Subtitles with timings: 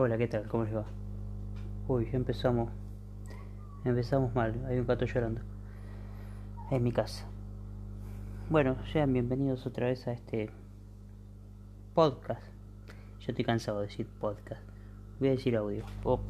[0.00, 0.46] Hola, ¿qué tal?
[0.46, 0.84] ¿Cómo les va?
[1.88, 2.70] Uy, ya empezamos.
[3.84, 4.54] Empezamos mal.
[4.68, 5.40] Hay un gato llorando.
[6.70, 7.26] En mi casa.
[8.48, 10.50] Bueno, sean bienvenidos otra vez a este
[11.94, 12.46] podcast.
[13.18, 14.62] Yo estoy cansado de decir podcast.
[15.18, 15.84] Voy a decir audio.
[16.04, 16.20] Oh,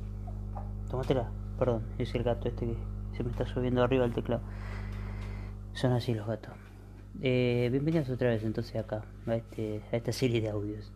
[0.89, 1.29] tómatela.
[1.59, 2.77] Perdón, es el gato este que
[3.19, 4.41] se me está subiendo arriba el teclado.
[5.75, 6.55] Son así los gatos.
[7.21, 10.91] Eh, bienvenidos otra vez entonces acá, a, este, a esta serie de audios.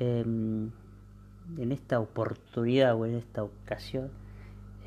[0.00, 0.72] Em,
[1.58, 4.10] en esta oportunidad o en esta ocasión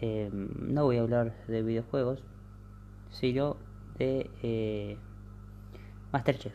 [0.02, 2.24] em, no voy a hablar de videojuegos,
[3.10, 3.58] sino
[3.98, 4.98] de eh,
[6.12, 6.54] Masterchef.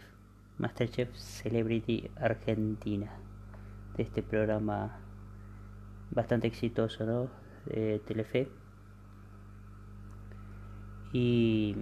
[0.59, 3.11] Masterchef Celebrity Argentina.
[3.97, 4.99] De este programa
[6.11, 7.29] bastante exitoso.
[7.67, 8.49] De Telefe.
[11.13, 11.75] Y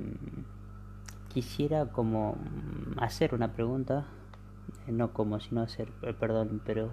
[1.29, 2.38] quisiera como
[2.97, 4.07] hacer una pregunta,
[4.87, 6.93] eh, no como sino hacer, eh, perdón, pero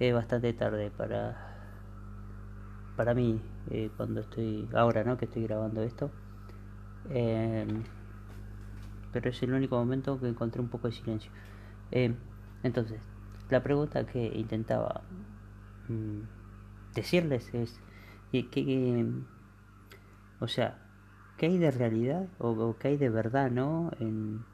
[0.00, 1.50] es bastante tarde para
[2.96, 5.16] para mí eh, cuando estoy ahora, ¿no?
[5.16, 6.10] Que estoy grabando esto.
[7.08, 7.82] Em,
[9.12, 11.30] pero es el único momento que encontré un poco de silencio.
[11.90, 12.16] Em,
[12.62, 13.00] entonces,
[13.48, 15.02] la pregunta que intentaba
[15.88, 16.20] mm,
[16.94, 17.80] decirles es
[18.32, 19.06] que,
[20.40, 20.78] o sea,
[21.38, 23.90] ¿qué hay de realidad o, qué hay de verdad, no?
[23.98, 24.44] En,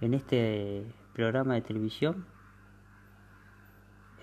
[0.00, 2.26] en este programa de televisión.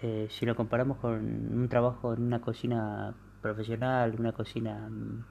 [0.04, 4.90] Eh, si lo comparamos con un trabajo en una cocina profesional, una cocina...
[4.90, 5.24] Mm,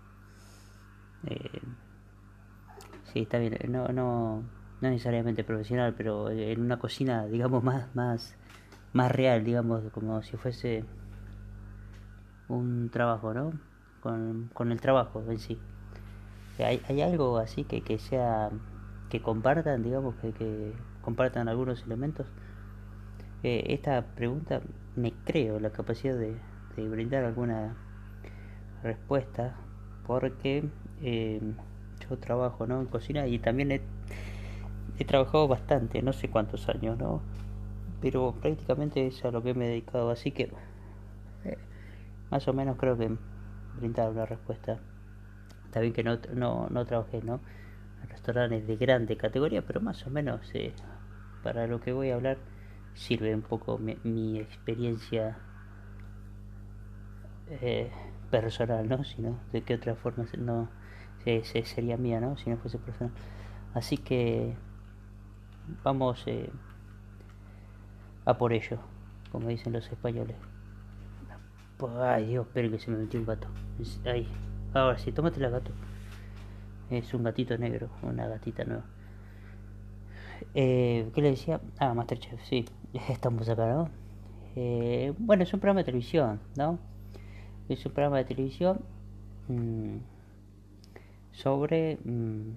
[1.27, 1.61] eh,
[3.13, 4.43] sí, está bien, no, no,
[4.81, 8.35] no necesariamente profesional, pero en una cocina, digamos, más, más,
[8.95, 10.85] más real, digamos, como si fuese
[12.49, 13.53] un trabajo, ¿no?
[14.01, 15.59] Con, con el trabajo en sí.
[16.59, 18.49] ¿Hay, hay algo así que, que sea
[19.11, 22.27] que compartan, digamos, que, que compartan algunos elementos?
[23.43, 24.61] Esta pregunta
[24.95, 26.37] me creo la capacidad de,
[26.89, 27.75] brindar alguna
[28.83, 29.57] respuesta
[30.07, 30.65] porque
[31.03, 31.41] eh,
[32.01, 32.81] yo trabajo ¿no?
[32.81, 33.81] en cocina y también he,
[34.99, 37.21] he, trabajado bastante, no sé cuántos años, ¿no?
[38.01, 40.51] pero prácticamente es a lo que me he dedicado, así que
[41.45, 41.59] eh,
[42.31, 43.11] más o menos creo que
[43.77, 44.79] brindar una respuesta
[45.73, 47.41] Está bien que no, no, no trabajé ¿no?
[48.03, 50.75] en restaurantes de grande categoría, pero más o menos eh,
[51.43, 52.37] para lo que voy a hablar
[52.95, 55.39] sirve un poco mi, experiencia
[57.49, 57.91] eh,
[58.31, 59.05] personal, ¿no?
[59.05, 60.69] Si no, de qué otra forma no
[61.25, 62.37] se, se, sería mía, ¿no?
[62.37, 63.13] Si no fuese personal.
[63.75, 64.55] Así que
[65.83, 66.51] vamos eh,
[68.25, 68.79] a por ello,
[69.31, 70.37] como dicen los españoles.
[71.99, 73.49] Ay Dios, espero que se me metió un gato.
[74.05, 74.29] Ahí.
[74.73, 75.73] Ahora sí, tómate la gato.
[76.91, 78.85] Es un gatito negro, una gatita nueva.
[80.55, 81.61] Eh, ¿Qué le decía?
[81.79, 82.65] Ah, Masterchef, sí.
[83.09, 83.89] Estamos acá, ¿no?
[84.57, 86.79] Eh, bueno, es un programa de televisión, ¿no?
[87.69, 88.81] Es un programa de televisión
[89.49, 89.97] mmm,
[91.33, 91.99] sobre...
[92.05, 92.53] Mmm,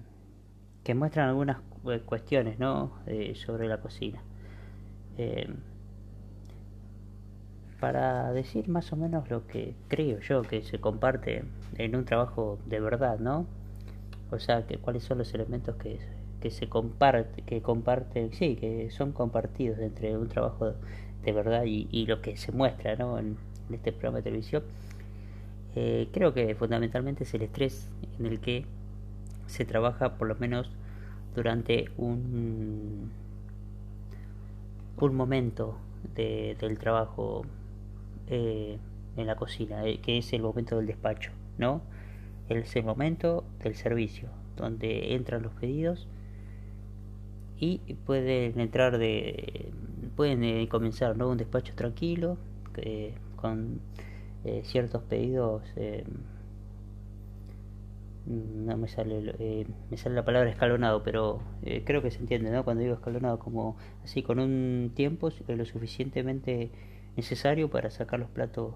[0.84, 1.58] que muestran algunas
[2.04, 2.92] cuestiones, ¿no?
[3.06, 4.22] Eh, sobre la cocina.
[5.18, 5.52] Eh,
[7.80, 11.44] para decir más o menos lo que creo yo que se comparte
[11.76, 13.46] en un trabajo de verdad, ¿no?
[14.30, 15.98] O sea, que cuáles son los elementos que,
[16.46, 20.74] que se comparte, que comparten, sí, que son compartidos entre un trabajo
[21.24, 23.18] de verdad y, lo que se muestra, ¿no?
[23.18, 23.36] En,
[23.72, 24.62] este programa de televisión.
[25.74, 27.90] Eh, creo que fundamentalmente es el estrés
[28.20, 28.64] en el que
[29.48, 30.70] se trabaja por lo menos
[31.34, 33.10] durante un
[34.98, 35.76] un momento
[36.14, 37.44] de, del trabajo
[38.28, 38.78] eh,
[39.16, 41.82] en la cocina, eh, que es el momento del despacho, ¿no?
[42.48, 46.06] Es el momento del servicio, donde entran los pedidos
[47.58, 49.72] y pueden entrar de
[50.14, 51.28] pueden eh, comenzar ¿no?
[51.28, 52.38] un despacho tranquilo
[52.76, 53.80] eh, con
[54.44, 55.62] eh, ciertos pedidos
[58.26, 61.40] no me sale me sale la palabra escalonado pero
[61.84, 62.64] creo que se entiende ¿no?
[62.64, 66.70] cuando digo escalonado como así con un tiempo lo suficientemente
[67.16, 68.74] necesario para sacar los platos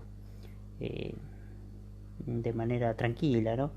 [0.81, 1.15] eh,
[2.27, 3.71] de manera tranquila, ¿no?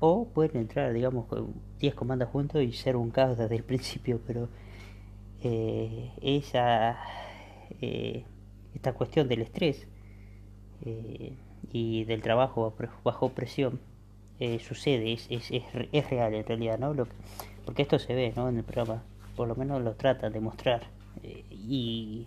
[0.00, 1.26] O pueden entrar, digamos,
[1.78, 4.48] 10 comandas juntos y ser un caos desde el principio, pero
[5.42, 6.98] eh, esa
[7.80, 8.24] eh,
[8.74, 9.88] esta cuestión del estrés
[10.84, 11.32] eh,
[11.72, 13.80] y del trabajo bajo presión
[14.60, 16.92] sucede, es, es, es, es, real en realidad, ¿no?
[16.92, 17.12] Lo que,
[17.64, 18.50] porque esto se ve, ¿no?
[18.50, 19.02] En el programa,
[19.34, 20.82] por lo menos lo tratan de mostrar
[21.50, 22.26] y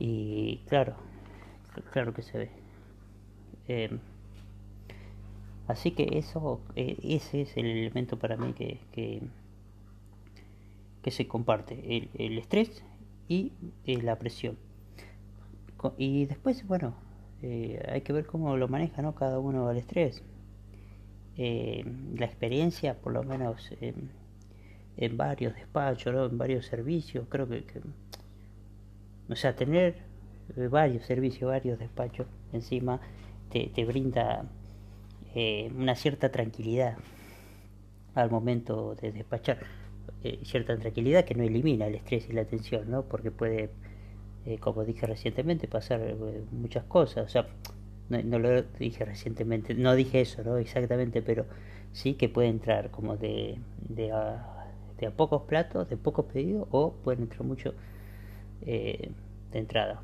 [0.00, 0.94] y claro,
[1.92, 2.50] claro que se
[3.68, 4.00] ve.
[5.70, 9.22] Así que eso, eh, ese es el elemento para mí que, que,
[11.00, 12.82] que se comparte, el, el, estrés
[13.28, 13.52] y
[13.86, 14.58] eh, la presión.
[15.96, 16.94] y después, bueno,
[17.42, 19.14] eh, hay que ver cómo lo maneja ¿no?
[19.14, 20.22] cada uno al estrés.
[21.36, 26.26] La experiencia, por lo menos en varios despachos, ¿no?
[26.26, 27.64] en varios servicios, creo que,
[29.26, 30.02] o sea, tener
[30.70, 33.00] varios servicios, varios despachos encima
[33.48, 34.44] te, te brinda
[35.34, 36.96] una cierta tranquilidad
[38.14, 39.58] al momento de despachar.
[40.42, 43.02] cierta tranquilidad que no elimina el estrés y la tensión, ¿no?
[43.04, 43.70] porque puede
[44.46, 47.26] eh, como dije recientemente, pasar eh, muchas cosas.
[47.26, 47.46] O sea,
[48.08, 50.56] no, lo dije recientemente, no dije eso, ¿no?
[50.56, 51.46] Exactamente, pero
[51.92, 54.66] sí que puede entrar como de, de, a,
[54.98, 57.74] de a pocos platos, de pocos pedidos, o puede entrar mucho
[58.62, 59.10] eh,
[59.52, 60.02] de entrada.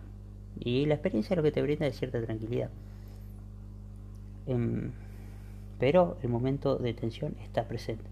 [0.61, 2.71] Y la experiencia lo que te brinda es cierta tranquilidad.
[4.47, 4.93] Em,
[5.79, 8.05] pero el momento de tensión está presente.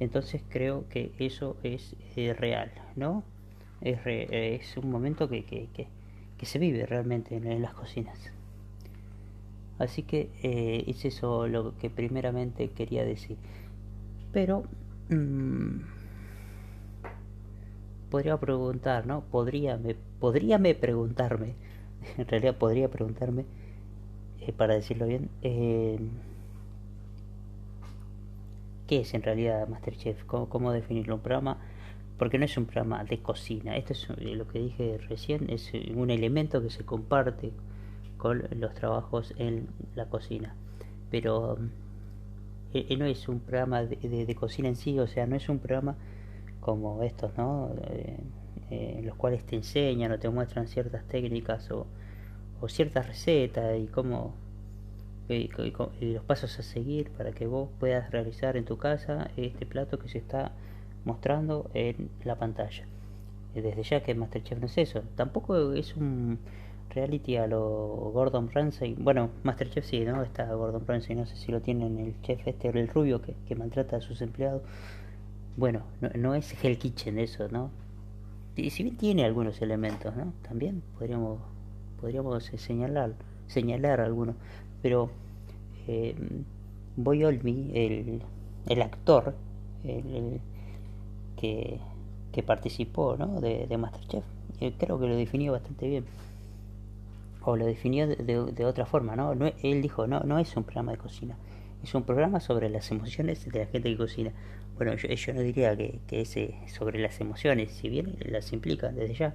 [0.00, 1.94] Entonces creo que eso es
[2.38, 3.22] real, ¿no?
[3.82, 5.68] es, es un momento que, que,
[6.38, 8.18] que, se vive realmente en, las cocinas.
[9.78, 13.36] Así que eh, es eso lo que primeramente quería decir.
[14.32, 14.64] Pero
[15.08, 15.80] mmm,
[18.10, 19.22] podría preguntar, ¿no?
[19.22, 21.54] Podría me, podría me preguntarme,
[22.18, 23.44] en realidad podría preguntarme,
[24.40, 25.98] eh, para decirlo bien, eh,
[28.86, 30.24] ¿qué es en realidad Masterchef?
[30.24, 31.16] ¿Cómo, cómo definirlo?
[31.16, 31.58] Un programa
[32.22, 33.76] porque no es un programa de cocina.
[33.76, 37.50] Esto es eh, lo que dije recién, es eh, un elemento que se comparte
[38.16, 40.54] con los trabajos en la cocina.
[41.10, 41.58] Pero
[42.74, 45.96] eh, no es un programa de, cocina en sí, o sea, no es un programa
[46.60, 47.70] como estos, ¿no?
[48.70, 51.88] en los cuales te enseñan o te muestran ciertas técnicas o,
[52.68, 54.32] ciertas recetas y cómo
[55.28, 55.50] y,
[56.12, 60.08] los pasos a seguir para que vos puedas realizar en tu casa este plato que
[60.08, 60.52] se está
[61.04, 62.84] mostrando en la pantalla.
[63.54, 65.02] Desde ya que Masterchef no es eso.
[65.14, 66.38] Tampoco es un
[66.90, 68.94] reality a lo Gordon Ramsay.
[68.98, 70.22] Bueno, Masterchef sí, ¿no?
[70.22, 73.96] Está Gordon Ramsay, no sé si lo tienen el chef este, el rubio que, maltrata
[73.96, 74.62] a sus empleados.
[75.56, 77.70] Bueno, no, no es Hell Kitchen eso, ¿no?
[78.56, 80.32] Y si bien tiene algunos elementos, ¿no?
[80.42, 81.40] También podríamos
[82.00, 83.14] podríamos señalar
[83.46, 84.34] señalar algunos,
[84.82, 85.10] pero
[85.86, 86.14] eh,
[86.96, 88.22] Boy Olmi, el,
[88.68, 89.34] el actor,
[89.84, 90.40] el,
[91.36, 91.80] que,
[92.46, 93.40] participó ¿no?
[93.40, 94.24] de, de Masterchef.
[94.78, 96.04] creo que lo definió bastante bien.
[97.44, 99.34] O lo definió de, otra forma, ¿no?
[99.34, 99.50] ¿no?
[99.62, 101.36] Él dijo, no, no es un programa de cocina,
[101.82, 104.32] es un programa sobre las emociones de la gente que cocina.
[104.76, 108.90] Bueno, yo, yo no diría que, que es sobre las emociones, si bien las implica
[108.90, 109.34] desde ya.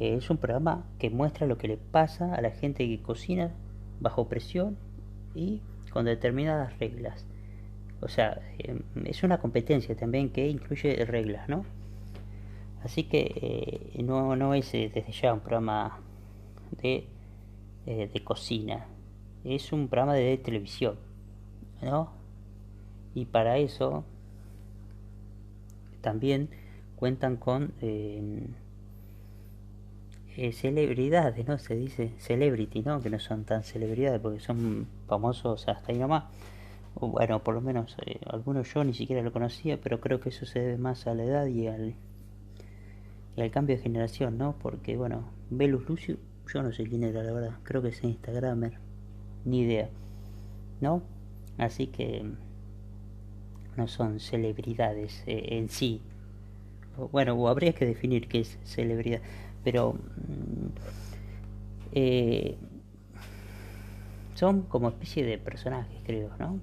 [0.00, 3.52] Eh, es un programa que muestra lo que le pasa a la gente que cocina
[4.00, 4.76] bajo presión
[5.34, 5.60] y
[5.92, 7.26] con determinadas reglas.
[8.00, 11.64] O sea, em, es una competencia también que incluye reglas, ¿no?
[12.82, 16.00] Así que eh, no, no es eh, desde ya un programa
[16.80, 17.06] de,
[17.86, 18.86] eh, de cocina,
[19.44, 20.96] es un programa de televisión,
[21.82, 22.10] ¿no?
[23.14, 24.04] Y para eso
[26.00, 26.48] también
[26.96, 27.74] cuentan con
[30.36, 31.58] em, celebridades, ¿no?
[31.58, 33.00] Se dice celebrity, ¿no?
[33.00, 36.24] Que no son tan celebridades porque son famosos hasta ahí nomás
[36.94, 40.44] bueno, por lo menos eh, algunos yo ni siquiera lo conocía, pero creo que eso
[40.46, 41.94] se debe más a la edad y al,
[43.36, 44.56] y al cambio de generación, ¿no?
[44.60, 46.16] Porque, bueno, Velus Lucio,
[46.52, 48.74] yo no sé quién era, la verdad, creo que es Instagramer,
[49.44, 49.88] ni idea,
[50.80, 51.02] ¿no?
[51.58, 52.24] Así que
[53.76, 56.00] no son celebridades eh, en sí.
[57.12, 59.20] Bueno, o habría que definir qué es celebridad,
[59.64, 60.66] pero mm,
[61.92, 62.56] eh,
[64.34, 66.60] son como especie de personajes, creo, ¿no?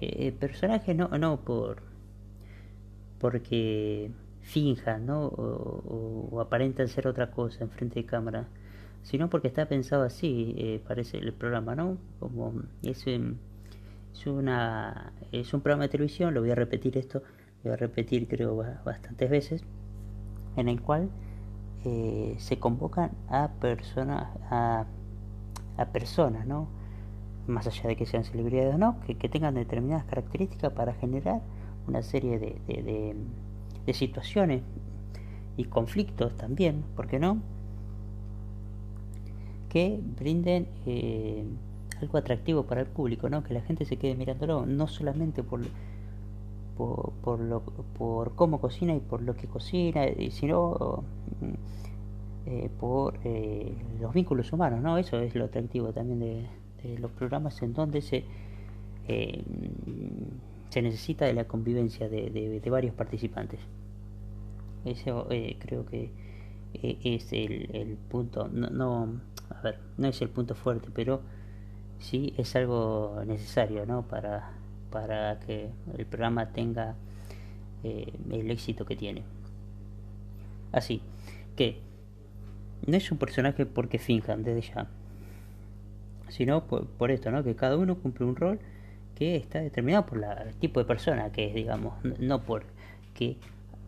[0.00, 1.82] eh, personajes no, no por
[3.18, 4.10] porque
[4.42, 5.26] finjan ¿no?
[5.26, 8.46] o, aparentan ser otra cosa en frente de cámara
[9.02, 13.36] sino porque está pensado así eh, parece el programa no como es, em,
[14.12, 17.20] es una es un programa de televisión lo voy a repetir esto
[17.62, 19.64] lo voy a repetir creo bastantes veces
[20.56, 21.08] en el cual
[21.84, 24.86] eh, se convocan a personas a,
[25.76, 26.68] a personas no
[27.46, 31.40] más allá de que sean celebridades o no, que, tengan determinadas características para generar
[31.86, 33.14] una serie de, de,
[33.84, 34.62] de, situaciones
[35.56, 37.38] y conflictos también, ¿por qué no?
[39.68, 41.44] Que brinden eh,
[42.00, 43.44] algo atractivo para el público, ¿no?
[43.44, 45.60] Que la gente se quede mirándolo, no solamente por,
[46.76, 51.04] por, por, lo, por cómo cocina y por lo que cocina, sino
[52.46, 54.98] eh, por eh, los vínculos humanos, ¿no?
[54.98, 58.24] Eso es lo atractivo también de, los programas en donde se,
[59.08, 59.42] eh,
[60.68, 63.60] se necesita de la convivencia de, de, varios participantes.
[64.84, 66.10] Eso eh, creo que
[66.74, 71.22] eh, es el, el punto, no, no, a ver, no es el punto fuerte, pero
[71.98, 74.02] sí es algo necesario, ¿no?
[74.02, 74.52] Para,
[74.94, 76.94] para que el programa tenga
[77.82, 79.24] eh, el éxito que tiene.
[80.70, 81.02] Así
[81.56, 81.80] que
[82.86, 84.86] no es un personaje porque finjan desde ya,
[86.28, 87.42] sino por, esto, ¿no?
[87.42, 88.60] Que cada uno cumple un rol
[89.16, 92.62] que está determinado por la, el tipo de persona que es, digamos, no por
[93.14, 93.36] que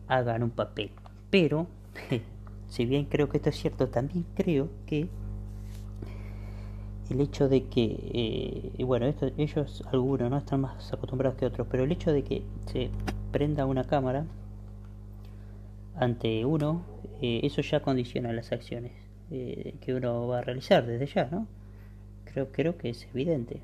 [0.09, 0.91] hagan un papel.
[1.29, 1.67] Pero,
[2.67, 5.07] si bien creo que esto es cierto, también creo que
[7.09, 11.67] el hecho de que, eh, bueno, esto, ellos, algunos, no están más acostumbrados que otros,
[11.69, 12.89] pero el hecho de que se
[13.31, 14.25] prenda una cámara
[15.95, 16.83] ante uno,
[17.21, 18.91] eh, eso ya condiciona las acciones
[19.31, 21.47] eh, que uno va a realizar desde ya, ¿no?
[22.25, 23.61] Creo, creo que es evidente.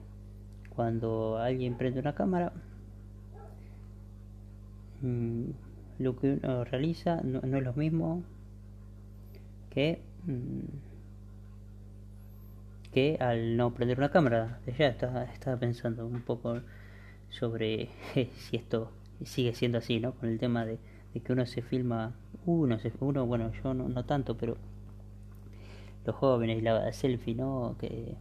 [0.76, 2.52] Cuando alguien prende una cámara,
[5.02, 5.44] mm,
[6.00, 8.24] lo que uno realiza no, es lo mismo
[9.70, 10.93] que, mm,
[12.94, 14.60] que al no prender una cámara.
[14.78, 16.62] Ya estaba, estaba pensando un poco
[17.30, 17.90] sobre
[18.38, 18.92] si esto
[19.24, 20.14] sigue siendo así, ¿no?
[20.14, 20.80] Con el tema de,
[21.14, 24.58] que uno se filma, uno, se, uno bueno, yo no, no tanto, pero
[26.06, 27.76] los jóvenes la selfie, ¿no?
[27.80, 28.16] Que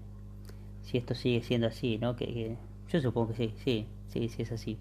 [0.83, 2.17] si esto sigue siendo así, ¿no?
[2.17, 2.57] Que,
[2.89, 4.79] yo supongo que sí, sí, sí, sí es así.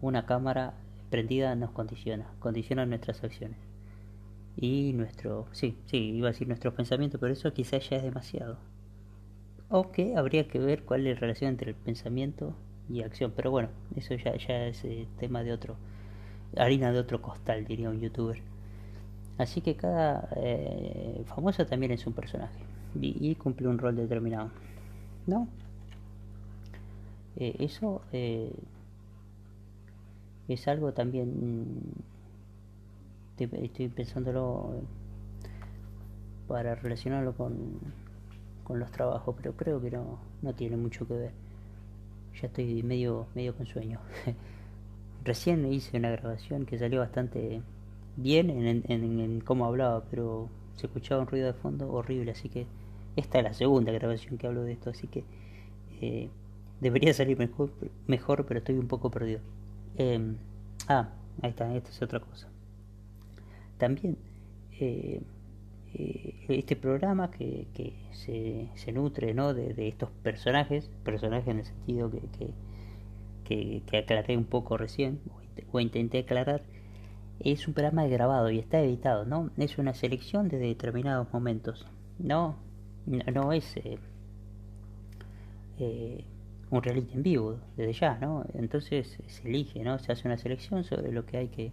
[0.00, 0.74] Una cámara
[1.10, 3.58] prendida nos condiciona, condiciona nuestras acciones.
[4.56, 8.58] Y nuestro, sí, sí, iba a decir nuestros pensamientos, pero eso quizás ya es demasiado.
[9.70, 12.52] Aunque habría que ver cuál es la relación entre el pensamiento
[12.88, 15.76] y acción, pero bueno, eso ya, es eh, tema de otro,
[16.56, 18.42] harina de otro costal, diría un youtuber.
[19.38, 22.58] Así que cada eh, famoso también es un personaje
[23.00, 24.50] y, cumple un rol determinado.
[25.26, 25.46] ¿No?
[27.36, 28.02] Eh, eso
[30.48, 31.80] es algo también.
[33.38, 34.82] Estoy, pensándolo
[36.46, 37.78] para relacionarlo con,
[38.70, 41.32] con los trabajos, pero creo que no, no tiene mucho que ver.
[42.40, 43.98] Ya estoy medio, medio con sueño.
[45.24, 47.62] Recién hice una grabación que salió bastante
[48.16, 52.66] bien en, en, cómo hablaba, pero se escuchaba un ruido de fondo horrible, así que
[53.16, 55.24] esta es la segunda grabación que hablo de esto, así que
[56.00, 56.30] eh,
[56.80, 57.72] debería salir mejor,
[58.06, 59.40] mejor, pero estoy un poco perdido.
[59.96, 60.36] Em,
[60.86, 61.08] ah,
[61.42, 62.46] ahí está, esta es otra cosa.
[63.78, 64.16] También
[64.78, 65.22] eh,
[65.94, 69.54] eh, este programa que, que se, se, nutre ¿no?
[69.54, 72.20] de, estos personajes, personajes en el sentido que,
[73.44, 75.20] que, que, aclaré un poco recién,
[75.72, 76.62] o intenté aclarar,
[77.40, 79.50] es un programa grabado y está editado, ¿no?
[79.56, 81.86] Es una selección de determinados momentos,
[82.18, 82.56] ¿no?
[83.06, 83.98] No, es eh,
[85.78, 86.24] eh,
[86.70, 88.44] un reality en vivo, desde ya, ¿no?
[88.54, 89.98] Entonces se elige, ¿no?
[89.98, 91.72] Se hace una selección sobre lo que hay que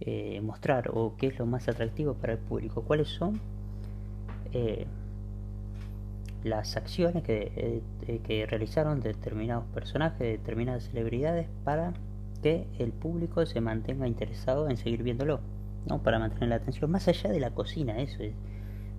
[0.00, 3.40] eh, mostrar o qué es lo más atractivo para el público, cuáles son
[6.42, 7.82] las acciones que,
[8.24, 11.92] que realizaron determinados personajes, determinadas celebridades para
[12.42, 15.40] que el público se mantenga interesado en seguir viéndolo,
[15.86, 16.02] ¿no?
[16.02, 18.32] Para mantener la atención, más allá de la cocina, eso es,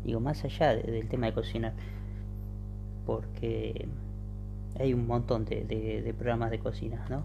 [0.04, 1.74] digo, más allá del tema de cocinar,
[3.06, 3.88] porque
[4.80, 7.24] hay un montón de, programas de cocina, ¿no?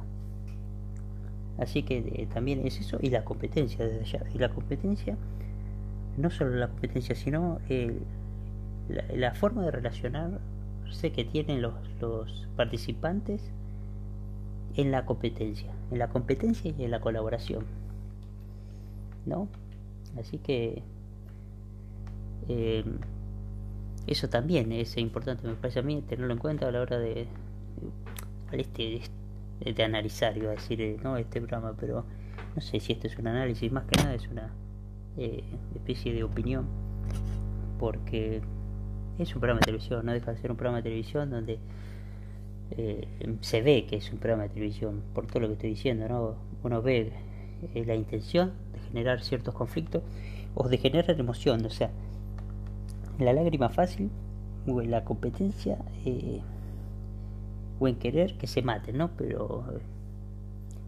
[1.58, 4.26] Así que eh, también es eso y la competencia desde allá.
[4.34, 5.16] Y la competencia,
[6.16, 7.58] no solo la competencia, sino
[8.88, 13.42] la, la, forma de relacionarse que tienen los, los participantes
[14.76, 17.64] en la competencia, en la competencia y en la colaboración.
[19.24, 19.48] ¿No?
[20.18, 20.82] Así que
[22.48, 22.84] eh,
[24.06, 27.26] eso también es importante, me parece a mí, tenerlo en cuenta a la hora de,
[28.52, 29.00] este,
[29.60, 32.04] de, analizar, iba a decir, eh, no este programa, pero
[32.54, 34.50] no sé si este es un análisis, más que nada es una
[35.16, 35.42] eh,
[35.74, 36.66] especie de opinión,
[37.78, 38.42] porque
[39.18, 41.58] es un programa de televisión, no deja de ser un programa de televisión donde
[42.72, 43.06] eh,
[43.40, 46.34] se ve que es un programa de televisión, por todo lo que estoy diciendo, ¿no?
[46.62, 47.12] Uno ve
[47.74, 50.02] eh, la intención de generar ciertos conflictos
[50.54, 51.90] o de generar emoción, o sea,
[53.18, 54.10] la lágrima fácil
[54.66, 56.40] o la competencia eh,
[57.78, 59.10] o en querer que se maten, ¿no?
[59.16, 59.64] Pero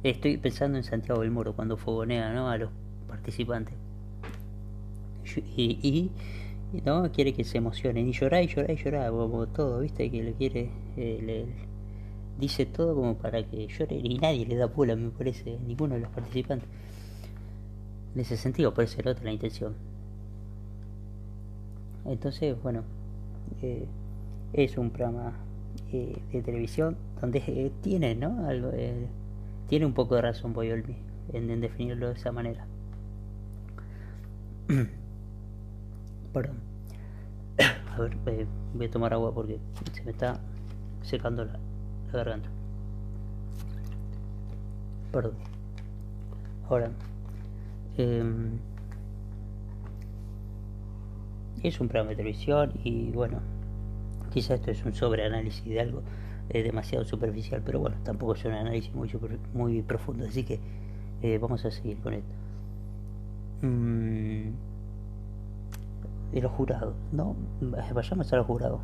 [0.02, 2.48] estoy pensando en Santiago del Moro cuando fogonea, ¿no?
[2.48, 2.70] A los
[3.08, 3.74] participantes.
[5.56, 6.10] Y,
[6.84, 10.22] no quiere que se emocionen y llorar y llorar y llorar como todo viste que
[10.22, 11.46] le quiere le,
[12.38, 16.02] dice todo como para que llore y nadie le da bola, me parece, ninguno de
[16.02, 16.68] los participantes.
[18.14, 19.74] En ese sentido, puede ser otra la intención.
[22.04, 22.82] Entonces, bueno,
[23.62, 23.86] eh,
[24.52, 25.32] es un programa
[25.92, 28.46] eh, de televisión donde eh, tiene, ¿no?
[28.46, 28.70] Algo,
[29.68, 30.96] tiene un poco de razón Boyolmi
[31.32, 32.66] en, en definirlo de esa manera.
[36.32, 36.56] Perdón.
[37.58, 39.58] A ver, eh, voy a tomar agua porque
[39.92, 40.40] se me está
[41.02, 41.58] secando la,
[42.12, 42.48] garganta.
[45.12, 45.34] Perdón.
[46.68, 46.90] Ahora.
[47.96, 48.58] Em,
[51.62, 53.40] es un programa de televisión y bueno,
[54.38, 56.02] quizás esto es un sobreanálisis de algo
[56.50, 59.10] eh, demasiado superficial, pero bueno, tampoco es un análisis muy,
[59.52, 60.60] muy profundo, así que
[61.22, 62.34] eh, vamos a seguir con esto.
[63.62, 64.50] Mm,
[66.32, 67.34] de los jurados, ¿no?
[67.60, 68.80] Vayamos a los jurados.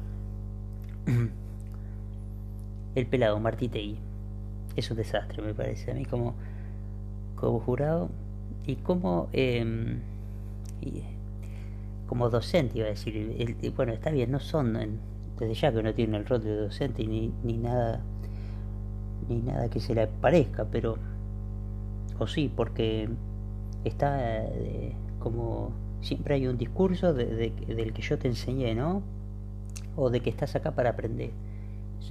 [2.96, 3.96] El pelado, Martitegui.
[4.74, 6.34] Es un desastre, me parece a mí, como,
[7.36, 8.08] como jurado
[8.66, 10.00] y como, em,
[12.08, 13.72] como docente, iba a decir.
[13.76, 14.76] bueno, está bien, no son,
[15.38, 18.00] desde ya que no tienen el rol de docente ni, ni nada
[19.28, 20.96] ni nada que se le parezca, pero
[22.18, 23.08] o sí, porque
[23.84, 29.02] está eh, como siempre hay un discurso de, del que yo te enseñé, ¿no?
[29.96, 31.30] O de que estás acá para aprender,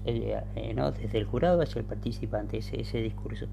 [0.05, 0.91] eh, eh, ¿no?
[0.91, 3.45] Desde el jurado hacia el participante, ese, ese discurso.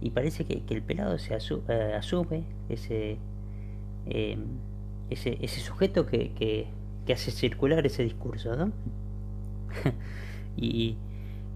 [0.00, 3.18] Y parece que, que el pelado se asume ese,
[4.06, 6.66] ese, ese sujeto que,
[7.06, 8.72] que hace circular ese discurso, ¿no?
[10.56, 10.96] y,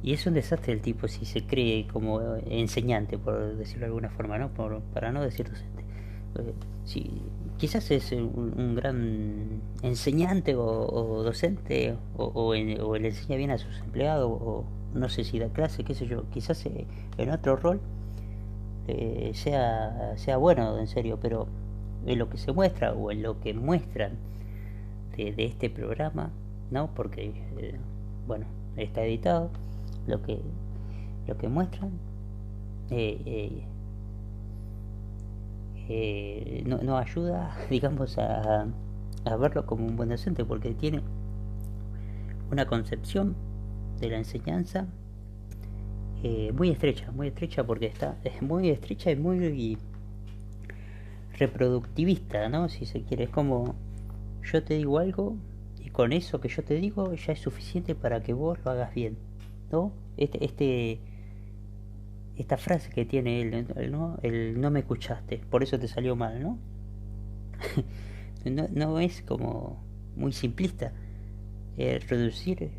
[0.02, 4.10] y es un desastre el tipo si se cree como enseñante, por decirlo de alguna
[4.10, 4.50] forma, ¿no?
[4.50, 5.84] Por, para no decir docente.
[6.38, 6.54] Eh,
[6.84, 7.22] si,
[7.56, 14.30] quizás es un, gran enseñante o, docente o, o, le enseña bien a sus empleados
[14.30, 17.80] o no sé si da clase, qué sé yo, quizás eh, en otro rol
[18.86, 21.46] eh, sea, sea bueno, en serio, pero
[22.06, 24.18] en lo que se muestra o en lo que muestran
[25.16, 26.30] de, de este programa,
[26.70, 26.94] ¿no?
[26.94, 27.32] Porque,
[28.26, 29.50] bueno, está editado
[30.06, 30.40] lo que,
[31.26, 31.90] lo que muestran
[32.90, 33.62] eh, eh,
[35.88, 38.66] eh, no, no, ayuda, digamos, a,
[39.24, 41.02] a, verlo como un buen docente porque tiene
[42.50, 43.34] una concepción
[44.00, 44.86] de la enseñanza
[46.54, 49.78] muy estrecha, muy estrecha porque está es muy estrecha y muy
[51.38, 52.70] reproductivista, ¿no?
[52.70, 53.74] Si se quiere, es como
[54.42, 55.36] yo te digo algo
[55.94, 59.16] con eso que yo te digo ya es suficiente para que vos lo hagas bien.
[59.70, 59.92] ¿no?
[60.16, 60.98] Este, este,
[62.36, 64.18] esta frase que tiene él, ¿no?
[64.22, 66.58] El no me escuchaste, por eso te salió mal, ¿no?
[68.44, 69.80] no, no, es como
[70.16, 70.92] muy simplista
[71.78, 72.70] eh, reducir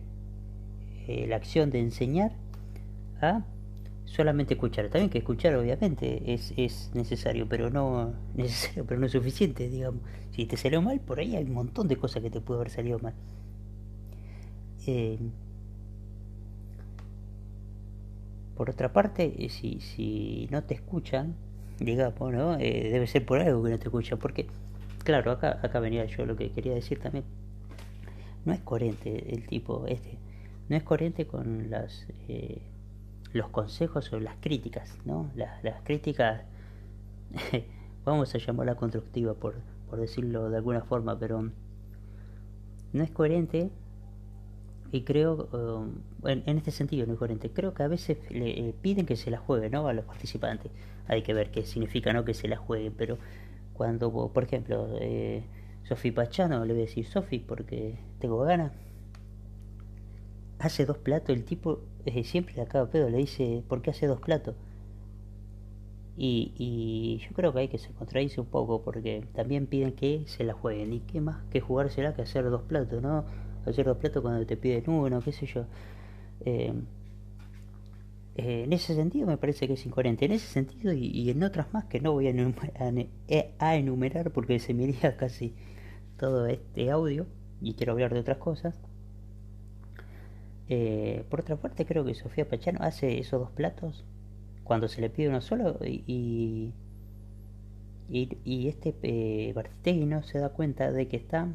[1.08, 2.34] eh, la acción de enseñar
[3.22, 3.46] a
[4.04, 4.90] solamente escuchar.
[4.90, 10.02] También que escuchar obviamente es, es necesario, pero no necesario, pero no es suficiente, digamos.
[10.36, 12.72] Si te salió mal, por ahí hay un montón de cosas que te puede haber
[12.72, 13.14] salido mal.
[14.88, 15.18] Eh,
[18.56, 21.36] Por otra parte, eh, si, si no te escuchan,
[21.80, 22.58] digamos, ¿no?
[22.58, 24.48] Eh, debe ser por algo que no te escuchan, porque,
[25.04, 27.26] claro, acá, acá venía yo lo que quería decir también.
[28.46, 30.18] No es coherente el tipo este,
[30.70, 32.62] no es coherente con las, eh,
[33.34, 35.30] los consejos o las críticas, ¿no?
[35.36, 36.44] Las, las críticas,
[38.06, 39.56] vamos a llamarla constructiva por,
[39.90, 41.50] por decirlo de alguna forma, pero
[42.94, 43.70] no es coherente
[44.92, 48.76] y creo, um, en, este sentido no es coherente, creo que a veces le eh,
[48.82, 49.88] piden que se la juegue, ¿no?
[49.88, 50.72] A los participantes.
[51.08, 52.24] Hay que ver qué significa, ¿no?
[52.24, 53.18] Que se la jueguen, pero
[53.74, 55.44] cuando, por ejemplo, eh,
[55.84, 58.72] Sofi Pachano, le voy a decir Sofi porque tengo ganas,
[60.60, 64.08] hace dos platos, el tipo eh, siempre le acaba pedo, le dice, ¿por qué hace
[64.08, 64.56] dos platos?
[66.18, 70.24] Y, y yo creo que hay que se contradice un poco porque también piden que
[70.28, 70.94] se la jueguen.
[70.94, 73.26] ¿Y qué más que jugársela que hacer dos platos, no?
[73.70, 75.66] hacer dos platos cuando te piden uno, qué sé yo.
[76.42, 76.74] Eh,
[78.36, 80.26] eh, en ese sentido me parece que es incoherente.
[80.26, 84.74] En ese sentido y, en otras más que no voy eh, a enumerar, porque se
[84.74, 85.56] me iría casi
[86.18, 87.26] todo este audio
[87.62, 88.76] y quiero hablar de otras cosas.
[91.30, 94.04] por otra parte creo que Sofía Pachano hace esos dos platos
[94.66, 96.74] cuando se le pide uno solo y,
[98.10, 101.48] y, este eh, no se da cuenta de que está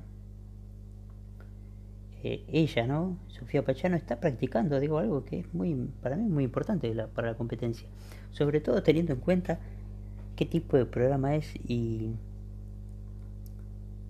[2.23, 3.18] eh, ella, ¿no?
[3.29, 7.37] Sofía Pachano está practicando, digo, algo que es muy, para mí muy importante para la
[7.37, 7.88] competencia.
[8.31, 9.59] Sobre todo teniendo en cuenta
[10.37, 12.12] qué tipo de programa es y,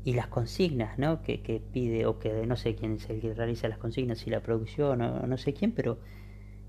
[0.05, 1.23] y las consignas, ¿no?
[1.23, 4.29] Que, que pide, o que no sé quién es el que realiza las consignas, si
[4.29, 5.99] la producción o no sé quién, pero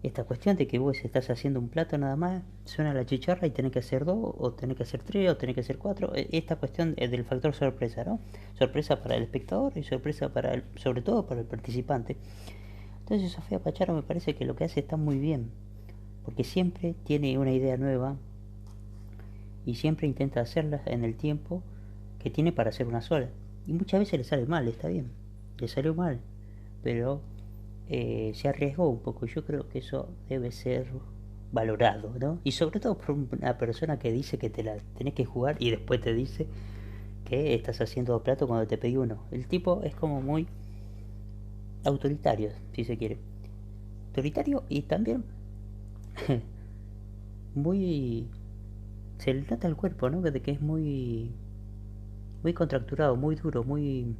[0.04, 3.52] esta cuestión de que vos estás haciendo un plato nada más, suena la chicharra y
[3.52, 6.16] tenés que hacer dos, o tenés que hacer tres, o tenés que hacer cuatro.
[6.16, 8.20] E, esta cuestión es del factor sorpresa, ¿no?
[8.58, 12.18] Sorpresa para el espectador y sorpresa para el, sobre todo para el participante.
[13.02, 15.52] Entonces Sofía Pacharo me parece que lo que hace está muy bien,
[16.26, 18.16] porque siempre tiene una idea nueva
[19.66, 21.62] y siempre intenta hacerla en el tiempo
[22.20, 23.30] que tiene para hacer una sola.
[23.68, 25.12] Y muchas veces le sale mal, está bien,
[25.60, 26.20] le salió mal,
[26.82, 27.22] pero
[27.94, 29.26] eh, se arriesgó un poco.
[29.26, 30.88] Yo creo que eso debe ser
[31.52, 32.40] valorado, ¿no?
[32.46, 35.72] Y sobre todo por una persona que dice que te la tenés que jugar y
[35.72, 36.48] después te dice
[37.26, 39.24] que estás haciendo dos platos cuando te pedí uno.
[39.32, 40.48] El tipo es como muy
[41.84, 43.18] autoritario, si se quiere.
[44.08, 45.26] Autoritario y también
[47.56, 48.30] muy...
[49.18, 50.22] Se le nota el cuerpo, ¿no?
[50.22, 51.30] De que es muy...
[52.42, 54.16] Muy contracturado, muy duro, muy...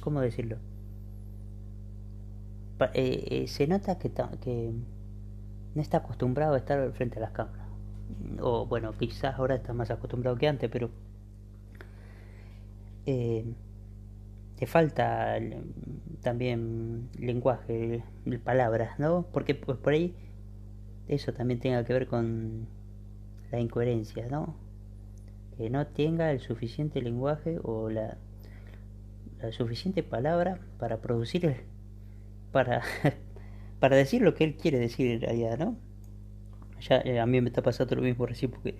[0.00, 0.56] ¿Cómo decirlo?
[2.94, 4.72] Eh, eh, se nota que, que
[5.74, 7.66] no está acostumbrado a estar frente a las cámaras.
[8.40, 10.90] O bueno, quizás ahora está más acostumbrado que antes, pero
[13.06, 13.44] eh,
[14.56, 15.38] te falta
[16.22, 18.02] también lenguaje,
[18.44, 19.26] palabras, ¿no?
[19.32, 20.14] Porque pues, por ahí
[21.08, 22.66] eso también tenga que ver con
[23.50, 24.54] la incoherencia, ¿no?
[25.56, 28.16] Que no tenga el suficiente lenguaje o la,
[29.40, 31.64] la suficiente palabra para producir,
[32.52, 32.82] para
[33.80, 35.76] para decir lo que él quiere decir allá, ¿no?
[36.80, 38.76] Ya eh, a mí me está pasando lo mismo recién porque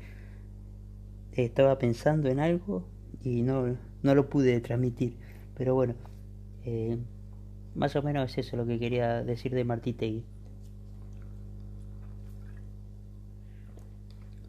[1.32, 2.86] estaba pensando en algo
[3.22, 5.16] y no, no lo pude transmitir.
[5.56, 5.94] Pero bueno,
[6.64, 6.98] eh,
[7.74, 10.24] más o menos es eso lo que quería decir de Martí Tegui.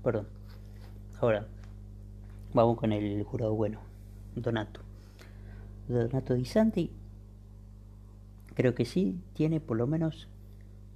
[0.03, 0.27] Perdón.
[1.19, 1.45] Ahora,
[2.53, 3.79] vamos con el jurado bueno,
[4.35, 4.81] Donato.
[5.87, 6.89] Donato Di Santi,
[8.53, 10.27] creo que sí tiene por lo menos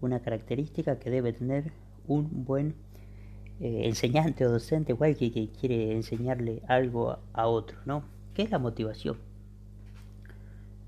[0.02, 1.72] una característica que debe tener
[2.08, 2.76] un buen
[3.60, 8.04] eh, enseñante o docente o que quiere enseñarle algo a, otro, ¿no?
[8.34, 9.18] ¿Qué es la motivación?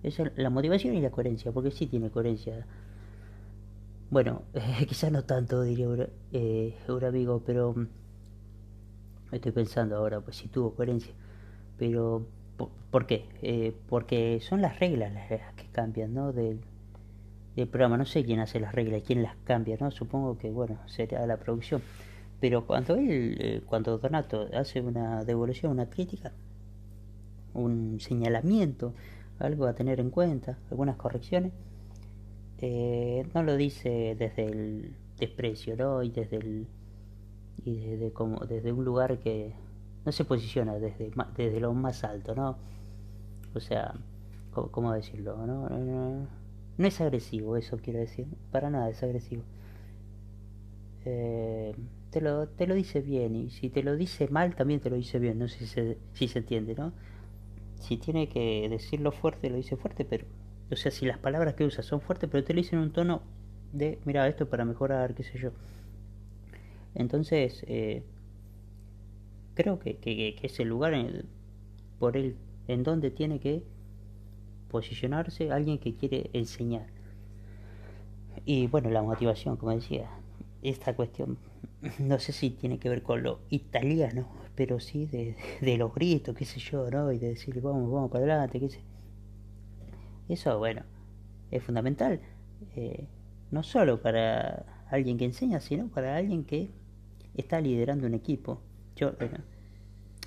[0.04, 2.66] Es la motivación y la coherencia, porque sí tiene coherencia.
[4.10, 4.44] Bueno,
[4.88, 5.88] quizás no tanto, diría
[6.34, 6.76] eh,
[7.08, 7.88] amigo, pero mm,
[9.32, 11.14] estoy pensando ahora, pues si tuvo coherencia.
[11.78, 13.26] Pero, ¿por, qué?
[13.42, 16.34] Eh, porque son las reglas las que cambian, ¿no?
[16.34, 16.60] Del,
[17.56, 17.98] el programa.
[17.98, 19.92] No sé quién hace las reglas, quién las cambia, ¿no?
[19.92, 21.82] Supongo que, bueno, será la producción.
[22.40, 26.34] Pero cuando él, eh, cuando Donato hace una devolución, una crítica,
[27.54, 28.94] un señalamiento,
[29.40, 31.52] algo a tener en cuenta, algunas correcciones,
[32.60, 36.04] eh, no lo dice desde el desprecio, ¿no?
[36.04, 36.68] Y desde el
[37.66, 39.52] y desde como desde un lugar que
[40.08, 42.58] no se posiciona desde desde lo más alto, ¿no?
[43.54, 43.94] O sea,
[44.54, 45.46] ¿cómo, decirlo?
[45.46, 45.68] ¿no?
[46.78, 48.26] No es agresivo, eso quiero decir.
[48.50, 49.44] Para nada es agresivo.
[51.04, 51.76] Eh,
[52.10, 54.96] te, lo, te lo dice bien y si te lo dice mal también te lo
[54.96, 55.40] dice bien.
[55.40, 56.94] No sé si se, si se entiende, ¿no?
[57.76, 60.26] Si tiene que decirlo fuerte, lo dice fuerte, pero...
[60.72, 62.94] O sea, si las palabras que usa son fuertes, pero te lo dice en un
[62.94, 63.24] tono
[63.74, 65.52] de, mira, esto para mejorar, qué sé yo.
[66.96, 68.04] Entonces, eh,
[69.58, 71.26] creo que, que, es el lugar en,
[71.98, 72.36] por el,
[72.68, 73.64] en donde tiene que
[74.70, 76.86] posicionarse alguien que quiere enseñar.
[78.46, 80.12] Y bueno, la motivación, como decía,
[80.62, 81.40] esta cuestión,
[82.00, 86.36] no sé si tiene que ver con lo italiano, pero sí de, de los gritos,
[86.36, 87.12] qué sé yo, ¿no?
[87.12, 88.82] Y de decir, vamos, vamos para adelante, qué sé.
[90.30, 90.84] Eso, bueno,
[91.50, 92.20] es fundamental,
[92.76, 93.08] eh,
[93.50, 96.70] no solo para alguien que enseña, sino para alguien que
[97.34, 98.62] está liderando un equipo.
[98.98, 99.38] Yo, bueno,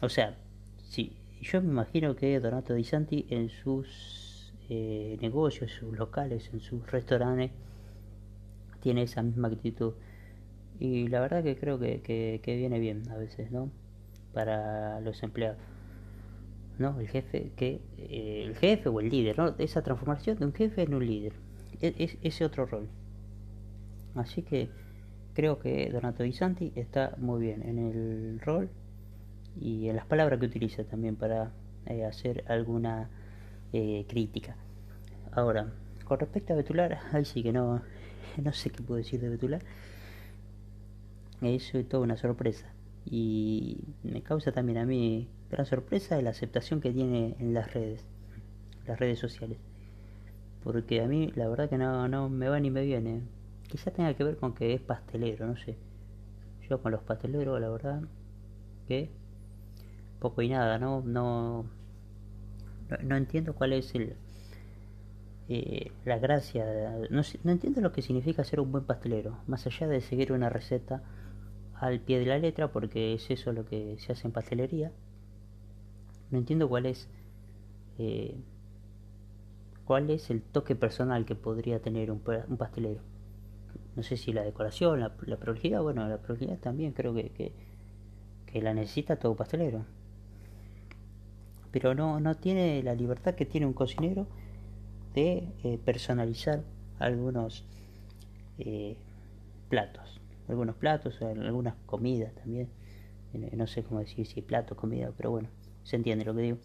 [0.00, 0.36] o sea,
[0.78, 6.60] sí, yo me imagino que Donato Di Santi en sus eh, negocios, sus locales, en
[6.60, 7.50] sus restaurantes,
[8.80, 9.94] tiene esa misma actitud.
[10.78, 13.70] Y la verdad que creo que, que, viene bien a veces, ¿no?
[14.32, 15.58] Para los empleados.
[16.78, 16.98] ¿No?
[17.00, 19.54] El jefe, que eh, el jefe o el líder, ¿no?
[19.58, 21.32] Esa transformación de un jefe en un líder.
[21.80, 22.88] E, es, ese otro rol.
[24.14, 24.70] Así que
[25.40, 28.68] creo que Donato Di Santi está muy bien en el rol
[29.58, 31.50] y en las palabras que utiliza también para
[31.86, 33.08] eh, hacer alguna
[33.72, 34.54] eh, crítica.
[35.32, 35.72] Ahora,
[36.04, 37.80] con respecto a Betular, ahí sí que no,
[38.36, 39.62] no sé qué puedo decir de Betular.
[41.40, 42.66] Eso es toda una sorpresa.
[43.06, 48.04] Y me causa también a mí gran sorpresa la aceptación que tiene en las redes,
[48.86, 49.56] las redes sociales.
[50.62, 53.22] Porque a mí la verdad que no, no me va ni me viene.
[53.70, 55.78] Quizá tenga que ver con que es pastelero, no sé.
[56.68, 58.02] Yo con los pasteleros, la verdad,
[58.88, 59.10] que
[60.18, 61.02] poco y nada, ¿no?
[61.04, 61.64] No,
[63.02, 64.14] no, entiendo cuál es el,
[65.48, 66.64] eh, la gracia.
[67.10, 70.48] No, no, entiendo lo que significa ser un buen pastelero, más allá de seguir una
[70.48, 71.02] receta
[71.74, 74.92] al pie de la letra, porque es eso lo que se hace en pastelería.
[76.30, 77.08] No entiendo cuál es
[77.98, 78.36] eh,
[79.84, 83.02] cuál es el toque personal que podría tener un, un pastelero.
[83.96, 87.52] No sé si la decoración, la, la bueno, la prolijidad también creo que, que,
[88.46, 89.84] que la necesita todo pastelero.
[91.72, 94.26] Pero no, no tiene la libertad que tiene un cocinero
[95.14, 96.62] de eh, personalizar
[96.98, 97.64] algunos
[98.58, 98.96] eh,
[99.68, 102.68] platos, algunos platos, algunas comidas también,
[103.32, 105.48] eh, no sé cómo decir si plato, comida, pero bueno,
[105.82, 106.58] se entiende lo que digo,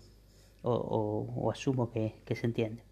[0.63, 2.83] o, asumo que, se entiende.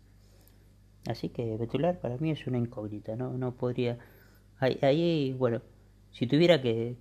[1.08, 3.98] Así que Betular para mí es una incógnita, no, no podría,
[4.64, 5.62] ahí, bueno,
[6.12, 6.96] si tuviera que,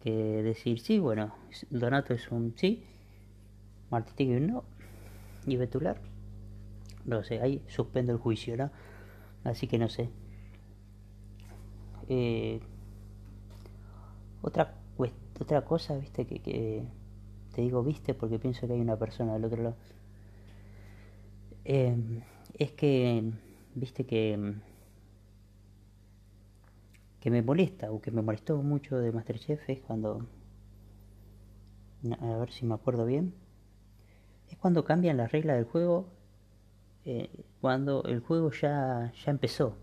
[0.00, 1.34] que decir sí, bueno,
[1.70, 2.84] Donato es un sí,
[3.90, 4.64] Martín un no,
[5.46, 6.00] y Betular,
[7.04, 8.70] no sé, ahí suspendo el juicio, ¿no?
[9.44, 10.08] Así que no sé.
[12.08, 12.60] Eh,
[14.42, 14.74] otra,
[15.40, 16.84] otra cosa, viste, que, que,
[17.54, 19.76] te digo, viste, porque pienso que hay una persona del otro lado.
[21.64, 21.96] Eh,
[22.58, 23.32] es que,
[23.74, 24.54] viste que
[27.24, 30.26] que me molesta o que me molestó mucho de Masterchef es cuando,
[32.20, 33.32] a ver si me acuerdo bien,
[34.50, 36.10] es cuando cambian las reglas del juego,
[37.06, 37.30] eh,
[37.62, 39.74] cuando el juego ya, ya empezó.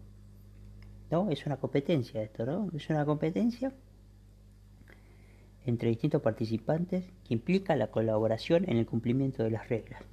[1.10, 1.32] ¿No?
[1.32, 2.70] Es una competencia esto, ¿no?
[2.76, 3.74] Es una competencia
[5.66, 10.04] entre distintos participantes que implica la colaboración en el cumplimiento de las reglas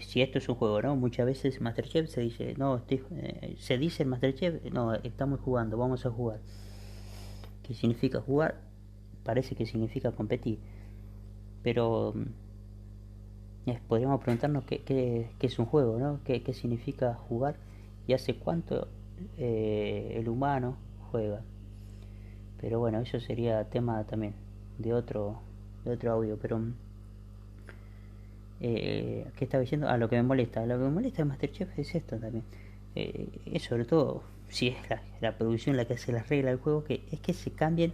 [0.00, 0.96] si esto es un juego, ¿no?
[0.96, 6.06] Muchas veces Masterchef se dice, no, eh, se dice en Masterchef, no, estamos jugando, vamos
[6.06, 6.40] a jugar.
[7.62, 8.60] ¿Qué significa jugar?
[9.24, 10.60] Parece que significa competir.
[11.62, 16.20] Pero mm, podríamos preguntarnos qué, qué, es un juego, ¿no?
[16.24, 17.56] ¿Qué, qué significa jugar?
[18.06, 18.88] Y hace cuánto
[19.36, 20.76] eh, el humano
[21.10, 21.42] juega.
[22.60, 24.34] Pero bueno, eso sería tema también
[24.78, 25.40] de otro,
[25.84, 26.38] de otro audio.
[26.40, 26.74] Pero mm,
[28.60, 29.88] eh, ¿Qué estaba diciendo?
[29.88, 30.64] Ah, lo que me molesta.
[30.66, 32.44] Lo que me molesta de Masterchef es esto también.
[32.94, 34.76] Eh, es sobre todo, si es
[35.20, 37.92] la, producción la que hace las reglas del juego, que es que se cambien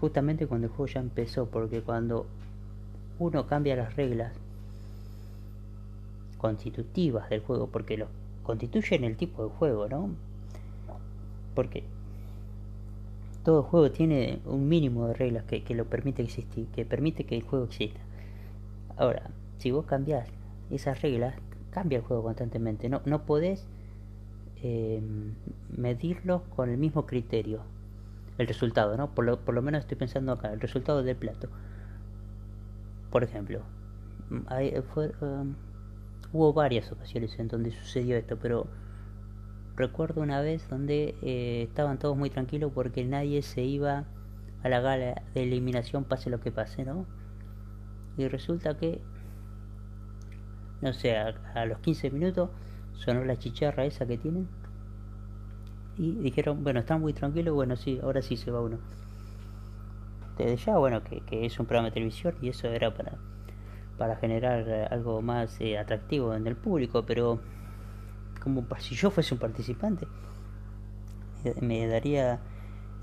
[0.00, 1.46] justamente cuando el juego ya empezó.
[1.46, 2.26] Porque cuando
[3.18, 4.32] uno cambia las reglas
[6.38, 8.08] constitutivas del juego, porque lo
[8.42, 10.10] constituyen el tipo de juego, ¿no?
[11.54, 11.84] Porque
[13.44, 17.36] todo juego tiene un mínimo de reglas que, que lo permite existir, que permite que
[17.36, 18.00] el juego exista.
[18.96, 19.30] Ahora,
[19.62, 20.28] si vos cambiás
[20.70, 21.36] esas reglas,
[21.70, 22.88] cambia el juego constantemente.
[22.88, 23.68] No, no podés
[24.60, 25.34] em,
[25.70, 27.62] medirlo con el mismo criterio.
[28.38, 29.14] El resultado, ¿no?
[29.14, 31.48] Por lo, por lo menos estoy pensando acá, el resultado del plato.
[33.12, 33.60] Por ejemplo,
[34.30, 35.54] em,
[36.32, 38.66] hubo varias ocasiones en donde sucedió esto, pero
[39.76, 44.06] recuerdo una vez donde eh, estaban todos muy tranquilos porque nadie se iba
[44.64, 47.06] a la gala de eliminación pase lo que pase, ¿no?
[48.16, 49.00] Y resulta que
[50.82, 52.50] no sé, a, los 15 minutos
[52.94, 54.48] sonó la chicharra esa que tienen.
[55.96, 58.78] Y dijeron, bueno, están muy tranquilos, bueno, sí, ahora sí se va uno.
[60.36, 63.12] Desde ya, bueno, que, es un programa de televisión y eso era para,
[63.96, 67.40] para generar eh, algo más eh, atractivo en el público, pero
[68.42, 70.08] como si yo fuese un participante,
[71.60, 72.40] me, daría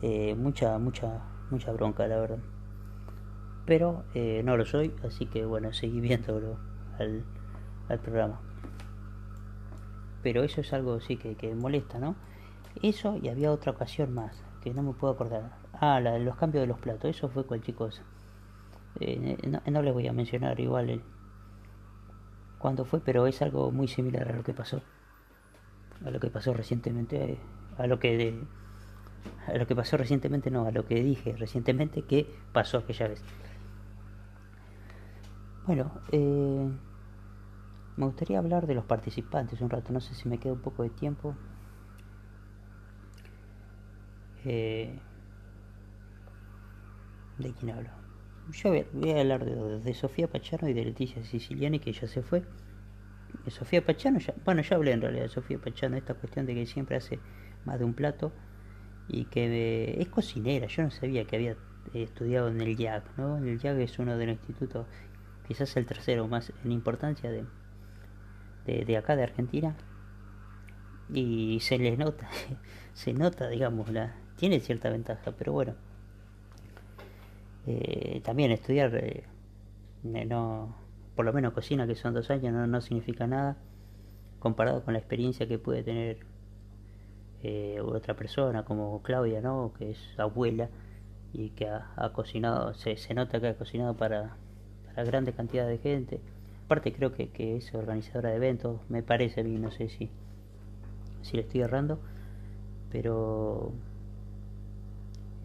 [0.01, 2.39] eh, mucha, mucha, mucha bronca, la verdad.
[3.65, 4.03] Pero
[4.43, 6.57] no lo soy, así que bueno, seguí viéndolo
[6.97, 7.23] al,
[7.89, 8.39] al programa.
[10.23, 12.15] Pero eso es algo sí que, que molesta, ¿no?
[12.81, 15.57] Eso y había otra ocasión más, que no me puedo acordar.
[15.73, 18.03] Ah, la de los cambios de los platos, eso fue cualquier cosa.
[18.99, 19.37] Eh,
[19.71, 21.01] no, les voy a mencionar igual el,
[22.57, 24.81] cuándo fue, pero es algo muy similar a lo que pasó.
[26.05, 27.39] A lo que pasó recientemente,
[27.77, 28.39] a lo que
[29.47, 33.23] a lo que pasó recientemente, no, a lo que dije recientemente que pasó aquella vez.
[35.65, 36.69] Bueno, eh,
[37.99, 40.83] me gustaría hablar de los participantes un rato, no sé si me queda un poco
[40.83, 41.35] de tiempo.
[44.45, 44.97] Eh,
[47.37, 47.89] ¿De quién hablo?
[48.53, 52.43] Yo voy a, hablar de, Sofía Pachano y de Leticia Siciliani, que ya se fue.
[53.43, 56.55] De Sofía Pachano, ya, bueno, ya hablé en realidad de Sofía Pachano, esta cuestión de
[56.55, 57.19] que siempre hace
[57.65, 58.31] más de un plato
[59.09, 60.67] y que es cocinera.
[60.67, 61.57] Yo no sabía que había
[61.93, 63.39] estudiado en el YAG, ¿no?
[63.39, 64.87] El YAG es uno de los institutos,
[65.45, 67.43] quizás el tercero más en importancia de,
[68.65, 69.75] de, acá de Argentina
[71.11, 72.29] y se les nota,
[72.93, 75.75] se nota, digamos, la, tiene cierta ventaja, pero bueno,
[77.65, 79.23] eh, también estudiar, eh,
[80.03, 80.75] no,
[81.15, 83.57] por lo menos cocina, que son dos años, no, no significa nada
[84.39, 86.17] comparado con la experiencia que puede tener
[87.43, 89.73] eh, otra persona como Claudia, ¿no?
[89.77, 90.69] que es abuela
[91.33, 94.37] y que ha, cocinado, se, se, nota que ha cocinado para,
[94.85, 96.21] para grandes cantidades de gente
[96.69, 100.07] Aparte creo que, que, es organizadora de eventos, me parece a mí, no sé si,
[101.23, 101.99] si le estoy errando,
[102.91, 103.71] pero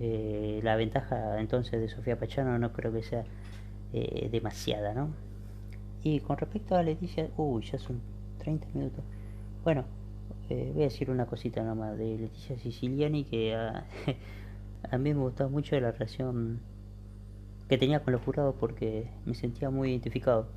[0.01, 3.25] eh, la ventaja entonces de Sofía Pachano no creo que sea
[3.95, 5.15] eh, demasiada, ¿no?
[6.03, 8.03] Y con respecto a Leticia, uy, ya son
[8.41, 9.03] 30 minutos.
[9.65, 9.87] Bueno,
[10.51, 13.87] eh, voy a decir una cosita nomás de Leticia Siciliani que a,
[14.91, 16.61] a mí me gustaba mucho la relación
[17.67, 20.49] que tenía con los jurados porque me sentía muy identificado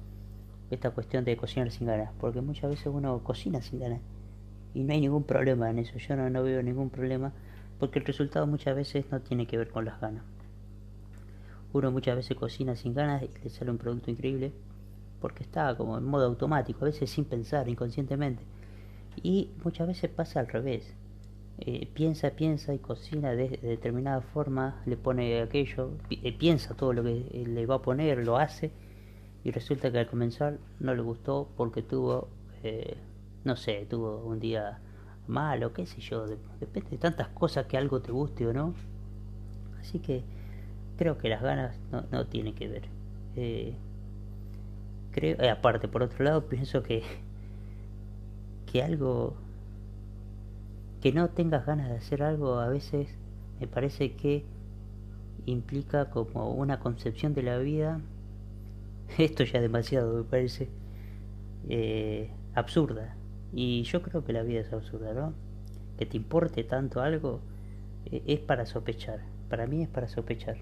[0.72, 4.02] esta cuestión de cocinar sin ganas, porque muchas veces uno cocina sin ganas
[4.74, 7.34] y no hay ningún problema en eso, yo no, no veo ningún problema
[7.80, 10.24] porque el resultado muchas veces no tiene que ver con las ganas.
[11.74, 14.52] Uno muchas veces cocina sin ganas y le sale un producto increíble
[15.22, 18.44] porque está como en modo automático, a veces sin pensar, inconscientemente.
[19.22, 20.94] Y muchas veces pasa al revés.
[21.60, 27.04] Eh, piensa, piensa y cocina de, determinada forma, le pone aquello, eh, piensa todo lo
[27.04, 28.72] que le va a poner, lo hace
[29.48, 32.28] y resulta que al comenzar no le gustó porque tuvo,
[32.64, 32.98] eh,
[33.46, 34.80] no sé, tuvo un día
[35.26, 36.28] malo, qué sé yo,
[36.60, 38.74] depende de tantas cosas que algo te guste o no.
[39.80, 40.26] Así que
[40.98, 42.90] creo que las ganas no, no tienen que ver.
[43.38, 43.74] Eh,
[45.12, 47.04] creo, eh, aparte, por otro lado, pienso que,
[48.70, 49.34] que algo,
[51.02, 53.08] que no tengas ganas de hacer algo a veces
[53.62, 54.44] me parece que
[55.46, 58.02] implica como una concepción de la vida
[59.18, 60.70] esto ya es demasiado, me parece
[61.70, 63.16] eh, absurda.
[63.54, 65.34] Y yo creo que la vida es absurda, ¿no?
[65.98, 67.40] Que te importe tanto algo
[68.06, 69.22] eh, es para sospechar.
[69.50, 70.58] Para mí es para sospechar.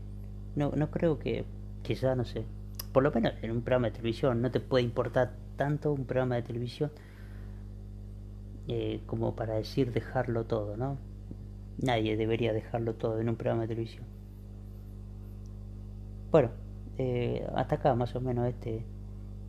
[0.56, 1.46] No, no creo que,
[1.84, 2.46] quizá, no sé,
[2.94, 6.36] por lo menos en un programa de televisión no te puede importar tanto un programa
[6.36, 6.92] de televisión
[8.68, 10.98] eh, como para decir dejarlo todo, ¿no?
[11.78, 14.06] Nadie debería dejarlo todo en un programa de televisión.
[16.32, 16.52] Bueno,
[16.98, 18.84] eh, hasta acá más o menos este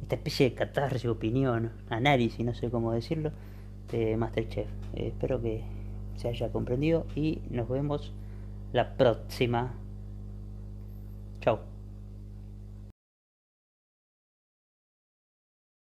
[0.02, 3.32] esta especie de catarsis, opinión, análisis, no sé cómo decirlo,
[3.90, 4.68] de Masterchef.
[4.94, 5.64] Eh, espero que
[6.16, 8.12] se haya comprendido y nos vemos
[8.72, 9.74] la próxima.
[11.40, 11.75] Chao.